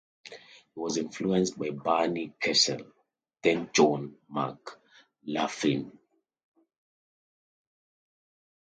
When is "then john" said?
3.43-4.17